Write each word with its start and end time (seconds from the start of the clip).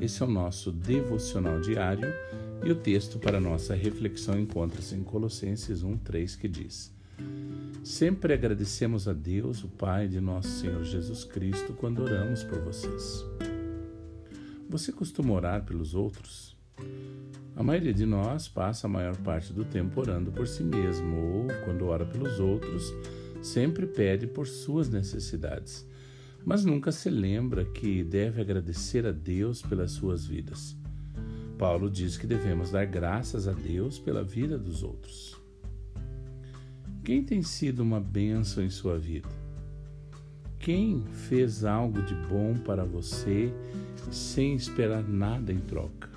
Esse 0.00 0.22
é 0.22 0.26
o 0.26 0.30
nosso 0.30 0.72
devocional 0.72 1.60
diário 1.60 2.12
e 2.64 2.70
o 2.70 2.74
texto 2.74 3.18
para 3.18 3.40
nossa 3.40 3.74
reflexão 3.74 4.38
encontra-se 4.38 4.94
em 4.94 5.02
Colossenses 5.02 5.82
1:3 5.82 6.36
que 6.36 6.48
diz: 6.48 6.92
Sempre 7.82 8.34
agradecemos 8.34 9.06
a 9.06 9.12
Deus, 9.12 9.62
o 9.62 9.68
Pai 9.68 10.08
de 10.08 10.20
nosso 10.20 10.48
Senhor 10.48 10.82
Jesus 10.84 11.24
Cristo, 11.24 11.72
quando 11.74 12.02
oramos 12.02 12.42
por 12.42 12.60
vocês. 12.60 13.24
Você 14.68 14.90
costuma 14.90 15.34
orar 15.34 15.64
pelos 15.64 15.94
outros? 15.94 16.56
A 17.54 17.62
maioria 17.62 17.94
de 17.94 18.04
nós 18.04 18.48
passa 18.48 18.86
a 18.86 18.90
maior 18.90 19.16
parte 19.18 19.52
do 19.52 19.64
tempo 19.64 20.00
orando 20.00 20.32
por 20.32 20.48
si 20.48 20.64
mesmo 20.64 21.16
ou, 21.16 21.46
quando 21.64 21.86
ora 21.86 22.04
pelos 22.04 22.40
outros, 22.40 22.92
sempre 23.40 23.86
pede 23.86 24.26
por 24.26 24.46
suas 24.48 24.88
necessidades, 24.88 25.86
mas 26.44 26.64
nunca 26.64 26.92
se 26.92 27.08
lembra 27.08 27.64
que 27.64 28.04
deve 28.04 28.40
agradecer 28.40 29.06
a 29.06 29.12
Deus 29.12 29.62
pelas 29.62 29.92
suas 29.92 30.26
vidas. 30.26 30.76
Paulo 31.58 31.90
diz 31.90 32.18
que 32.18 32.26
devemos 32.26 32.72
dar 32.72 32.84
graças 32.84 33.48
a 33.48 33.52
Deus 33.52 33.98
pela 33.98 34.22
vida 34.22 34.58
dos 34.58 34.82
outros. 34.82 35.36
Quem 37.02 37.22
tem 37.22 37.42
sido 37.42 37.80
uma 37.80 38.00
bênção 38.00 38.62
em 38.62 38.70
sua 38.70 38.98
vida? 38.98 39.28
Quem 40.58 41.04
fez 41.28 41.64
algo 41.64 42.02
de 42.02 42.14
bom 42.14 42.54
para 42.54 42.84
você 42.84 43.52
sem 44.10 44.54
esperar 44.54 45.02
nada 45.06 45.52
em 45.52 45.60
troca? 45.60 46.08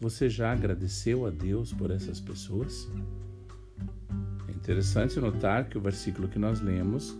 Você 0.00 0.30
já 0.30 0.52
agradeceu 0.52 1.26
a 1.26 1.30
Deus 1.30 1.72
por 1.72 1.90
essas 1.90 2.18
pessoas? 2.18 2.88
É 4.48 4.52
interessante 4.52 5.20
notar 5.20 5.68
que 5.68 5.76
o 5.76 5.80
versículo 5.80 6.28
que 6.28 6.38
nós 6.38 6.60
lemos, 6.62 7.14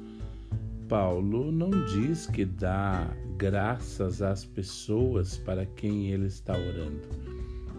Paulo 0.91 1.53
não 1.53 1.71
diz 1.87 2.27
que 2.27 2.45
dá 2.45 3.09
graças 3.39 4.21
às 4.21 4.45
pessoas 4.45 5.39
para 5.39 5.65
quem 5.65 6.11
ele 6.11 6.27
está 6.27 6.53
orando. 6.53 7.09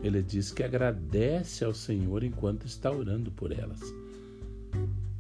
Ele 0.02 0.24
diz 0.24 0.50
que 0.50 0.64
agradece 0.64 1.66
ao 1.66 1.74
Senhor 1.74 2.24
enquanto 2.24 2.66
está 2.66 2.90
orando 2.90 3.30
por 3.30 3.52
elas. 3.52 3.82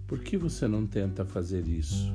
Por 0.07 0.19
que 0.19 0.37
você 0.37 0.69
não 0.69 0.87
tenta 0.87 1.25
fazer 1.25 1.67
isso? 1.67 2.13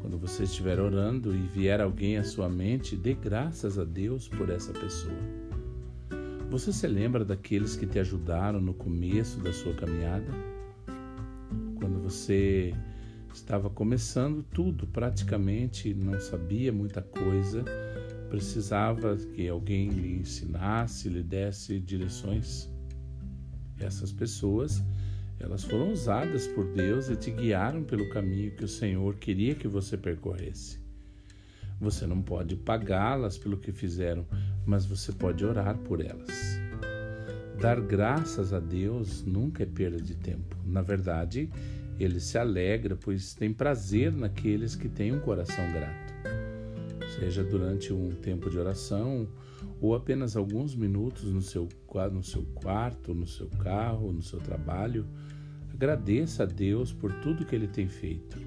Quando 0.00 0.16
você 0.16 0.44
estiver 0.44 0.78
orando 0.78 1.34
e 1.34 1.48
vier 1.48 1.80
alguém 1.80 2.16
à 2.16 2.22
sua 2.22 2.48
mente, 2.48 2.96
dê 2.96 3.14
graças 3.14 3.80
a 3.80 3.84
Deus 3.84 4.28
por 4.28 4.48
essa 4.48 4.72
pessoa. 4.72 5.18
Você 6.48 6.72
se 6.72 6.86
lembra 6.86 7.24
daqueles 7.24 7.74
que 7.74 7.84
te 7.84 7.98
ajudaram 7.98 8.60
no 8.60 8.74
começo 8.74 9.40
da 9.40 9.52
sua 9.52 9.74
caminhada? 9.74 10.32
Quando 11.80 12.00
você 12.00 12.72
estava 13.50 13.68
começando 13.68 14.44
tudo, 14.44 14.86
praticamente 14.86 15.92
não 15.92 16.20
sabia 16.20 16.72
muita 16.72 17.02
coisa, 17.02 17.64
precisava 18.28 19.16
que 19.16 19.48
alguém 19.48 19.88
lhe 19.88 20.20
ensinasse, 20.20 21.08
lhe 21.08 21.20
desse 21.20 21.80
direções. 21.80 22.70
Essas 23.80 24.12
pessoas, 24.12 24.80
elas 25.40 25.64
foram 25.64 25.90
usadas 25.90 26.46
por 26.46 26.64
Deus 26.64 27.08
e 27.08 27.16
te 27.16 27.32
guiaram 27.32 27.82
pelo 27.82 28.08
caminho 28.10 28.54
que 28.54 28.64
o 28.64 28.68
Senhor 28.68 29.16
queria 29.16 29.56
que 29.56 29.66
você 29.66 29.96
percorresse. 29.96 30.78
Você 31.80 32.06
não 32.06 32.22
pode 32.22 32.54
pagá-las 32.54 33.36
pelo 33.36 33.56
que 33.56 33.72
fizeram, 33.72 34.24
mas 34.64 34.86
você 34.86 35.10
pode 35.10 35.44
orar 35.44 35.76
por 35.76 36.00
elas. 36.00 36.60
Dar 37.60 37.80
graças 37.80 38.52
a 38.52 38.60
Deus 38.60 39.24
nunca 39.24 39.64
é 39.64 39.66
perda 39.66 40.00
de 40.00 40.14
tempo. 40.14 40.56
Na 40.64 40.82
verdade, 40.82 41.50
ele 42.02 42.20
se 42.20 42.38
alegra, 42.38 42.96
pois 42.96 43.34
tem 43.34 43.52
prazer 43.52 44.12
naqueles 44.12 44.74
que 44.74 44.88
têm 44.88 45.12
um 45.12 45.20
coração 45.20 45.64
grato. 45.72 46.14
Seja 47.18 47.44
durante 47.44 47.92
um 47.92 48.10
tempo 48.14 48.48
de 48.48 48.58
oração 48.58 49.28
ou 49.80 49.94
apenas 49.94 50.36
alguns 50.36 50.74
minutos 50.74 51.24
no 51.24 51.42
seu, 51.42 51.68
no 52.12 52.22
seu 52.22 52.42
quarto, 52.54 53.14
no 53.14 53.26
seu 53.26 53.48
carro, 53.48 54.12
no 54.12 54.22
seu 54.22 54.38
trabalho, 54.38 55.06
agradeça 55.72 56.44
a 56.44 56.46
Deus 56.46 56.92
por 56.92 57.12
tudo 57.20 57.44
que 57.44 57.54
ele 57.54 57.68
tem 57.68 57.88
feito, 57.88 58.38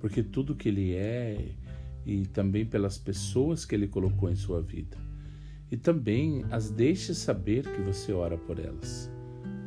porque 0.00 0.22
tudo 0.22 0.54
que 0.54 0.68
ele 0.68 0.94
é 0.94 1.52
e 2.04 2.26
também 2.26 2.64
pelas 2.64 2.98
pessoas 2.98 3.64
que 3.64 3.74
ele 3.74 3.88
colocou 3.88 4.30
em 4.30 4.36
sua 4.36 4.60
vida 4.60 5.04
e 5.74 5.76
também 5.76 6.44
as 6.52 6.70
deixe 6.70 7.14
saber 7.14 7.64
que 7.64 7.80
você 7.80 8.12
ora 8.12 8.38
por 8.38 8.60
elas, 8.60 9.10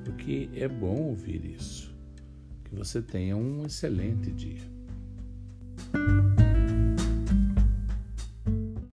porque 0.06 0.50
é 0.54 0.66
bom 0.66 1.10
ouvir 1.10 1.44
isso. 1.44 1.97
Que 2.70 2.76
você 2.76 3.02
tenha 3.02 3.36
um 3.36 3.66
excelente 3.66 4.32
dia. 4.32 4.77